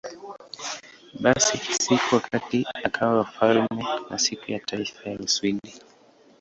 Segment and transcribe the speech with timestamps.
[1.23, 5.75] Basi, siku wakati akawa wafalme ni Siku ya Taifa ya Uswidi.